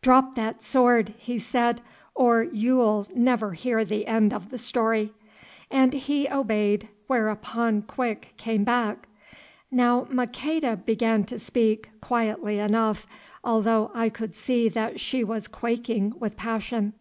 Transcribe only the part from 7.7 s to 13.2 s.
Quick came back. Now Maqueda began to speak, quietly enough,